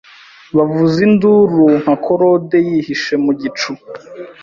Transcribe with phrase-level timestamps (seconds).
[0.57, 3.71] bavuza induru Nka korode yihishe mu gicu